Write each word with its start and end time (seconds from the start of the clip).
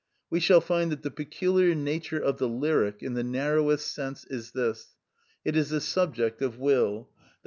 we 0.31 0.39
shall 0.39 0.61
find 0.61 0.91
that 0.91 1.03
the 1.03 1.11
peculiar 1.11 1.75
nature 1.75 2.17
of 2.17 2.39
the 2.39 2.47
lyric, 2.49 3.03
in 3.03 3.13
the 3.13 3.23
narrowest 3.23 3.93
sense, 3.93 4.25
is 4.31 4.49
this: 4.49 4.95
It 5.45 5.55
is 5.55 5.69
the 5.69 5.79
subject 5.79 6.41
of 6.41 6.57
will, 6.57 7.11
_i. 7.19 7.23